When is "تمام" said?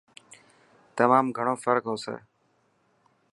0.97-1.25